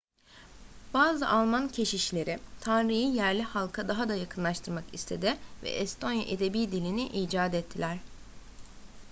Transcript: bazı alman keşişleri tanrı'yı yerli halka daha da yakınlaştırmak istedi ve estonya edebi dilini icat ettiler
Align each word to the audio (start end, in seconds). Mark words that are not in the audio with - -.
bazı 0.93 1.27
alman 1.27 1.67
keşişleri 1.69 2.39
tanrı'yı 2.61 3.07
yerli 3.11 3.41
halka 3.43 3.87
daha 3.87 4.09
da 4.09 4.15
yakınlaştırmak 4.15 4.83
istedi 4.93 5.37
ve 5.63 5.69
estonya 5.69 6.23
edebi 6.23 6.71
dilini 6.71 7.07
icat 7.07 7.53
ettiler 7.53 7.97